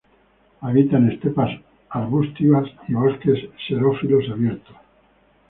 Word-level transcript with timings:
Habita 0.61 0.97
en 0.97 1.11
estepas 1.11 1.51
arbustivas 1.89 2.67
y 2.87 2.93
bosques 2.95 3.39
xerófilos 3.67 4.27
abiertos. 4.31 4.75